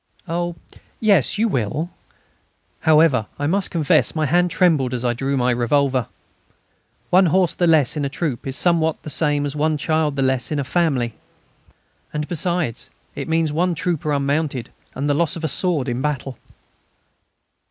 [0.27, 0.55] "Oh!
[0.99, 1.91] yes, you will."
[2.79, 6.07] However, I must confess my hand trembled as I drew my revolver.
[7.11, 10.23] One horse the less in a troop is somewhat the same as one child the
[10.23, 11.13] less in a family.
[12.11, 16.39] And, besides, it means one trooper unmounted and the loss of a sword in battle.